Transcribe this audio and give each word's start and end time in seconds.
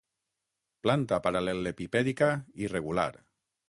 Planta 0.87 1.21
paral·lelepipèdica 1.27 2.35
irregular. 2.67 3.11